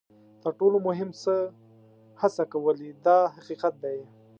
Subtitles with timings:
[0.41, 1.33] تر ټولو مهم څه
[2.21, 3.99] هڅه کول دي دا حقیقت دی.